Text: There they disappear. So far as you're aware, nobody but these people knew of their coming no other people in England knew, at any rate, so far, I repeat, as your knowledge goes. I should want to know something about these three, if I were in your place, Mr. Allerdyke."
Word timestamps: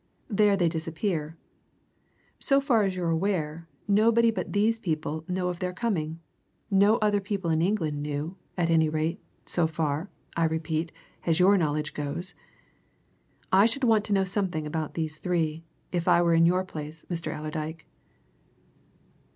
There 0.31 0.57
they 0.57 0.67
disappear. 0.67 1.37
So 2.39 2.59
far 2.59 2.81
as 2.81 2.95
you're 2.95 3.11
aware, 3.11 3.67
nobody 3.87 4.31
but 4.31 4.51
these 4.51 4.79
people 4.79 5.23
knew 5.27 5.45
of 5.47 5.59
their 5.59 5.73
coming 5.73 6.19
no 6.71 6.97
other 7.03 7.21
people 7.21 7.51
in 7.51 7.61
England 7.61 8.01
knew, 8.01 8.35
at 8.57 8.71
any 8.71 8.89
rate, 8.89 9.19
so 9.45 9.67
far, 9.67 10.09
I 10.35 10.45
repeat, 10.45 10.91
as 11.27 11.39
your 11.39 11.55
knowledge 11.55 11.93
goes. 11.93 12.33
I 13.53 13.67
should 13.67 13.83
want 13.83 14.03
to 14.05 14.13
know 14.13 14.23
something 14.25 14.65
about 14.65 14.95
these 14.95 15.19
three, 15.19 15.65
if 15.91 16.07
I 16.07 16.19
were 16.23 16.33
in 16.33 16.47
your 16.47 16.65
place, 16.65 17.05
Mr. 17.07 17.31
Allerdyke." 17.37 17.85